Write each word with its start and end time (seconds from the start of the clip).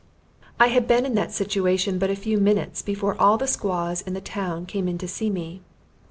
I 0.59 0.69
had 0.69 0.87
been 0.87 1.05
in 1.05 1.13
that 1.13 1.31
situation 1.31 1.99
but 1.99 2.09
a 2.09 2.15
few 2.15 2.39
minutes 2.39 2.81
before 2.81 3.15
all 3.21 3.37
the 3.37 3.45
Squaws 3.45 4.01
in 4.01 4.15
the 4.15 4.19
town 4.19 4.65
came 4.65 4.87
in 4.87 4.97
to 4.97 5.07
see 5.07 5.29
me. 5.29 5.61